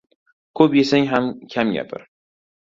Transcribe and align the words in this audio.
•Ko‘p 0.59 0.77
yesang 0.79 1.05
ham 1.13 1.29
kam 1.55 1.77
gapir. 1.79 2.11